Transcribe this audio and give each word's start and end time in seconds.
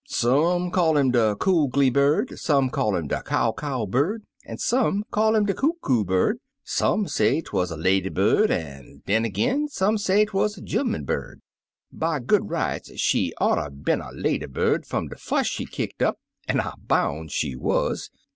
Some 0.07 0.71
call 0.71 0.97
'im 0.97 1.11
de 1.11 1.35
Coogly 1.35 1.91
Bird, 1.93 2.39
some 2.39 2.71
call 2.71 2.95
'im 2.95 3.07
de 3.07 3.21
Cow 3.21 3.53
Cow 3.55 3.85
Bird, 3.85 4.23
an' 4.47 4.57
some 4.57 5.03
call 5.11 5.35
'im 5.35 5.45
de 5.45 5.53
Coo 5.53 5.73
Coo 5.79 6.03
Bird— 6.03 6.39
some 6.79 7.07
say 7.07 7.39
'twuz 7.39 7.69
a 7.69 7.77
lady 7.77 8.09
bird, 8.09 8.49
an' 8.49 9.03
den 9.05 9.25
ag'in 9.25 9.67
some 9.67 9.99
say 9.99 10.25
'twuz 10.25 10.57
a 10.57 10.61
gemman 10.63 11.03
bird. 11.05 11.39
By 11.91 12.17
good 12.19 12.49
rights, 12.49 12.97
she 12.99 13.31
oughtcr 13.39 13.83
been 13.85 14.01
a 14.01 14.09
lady 14.11 14.47
bird, 14.47 14.87
fum 14.87 15.07
de 15.09 15.17
fuss 15.17 15.45
she 15.45 15.65
kicked 15.65 16.01
up, 16.01 16.17
an' 16.47 16.61
I 16.61 16.73
boun* 16.87 17.27
she 17.27 17.55
wuz. 17.55 18.09